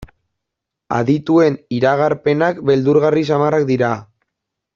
[0.99, 3.93] Adituen iragarpenak beldurgarri samarrak dira.